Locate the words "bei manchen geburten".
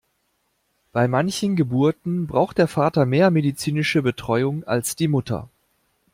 0.93-2.25